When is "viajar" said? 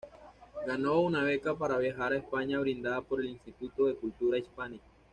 1.77-2.11